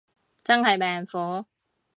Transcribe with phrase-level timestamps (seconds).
[0.43, 1.45] 真係命苦